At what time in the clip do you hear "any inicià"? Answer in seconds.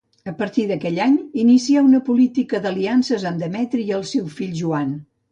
1.03-1.83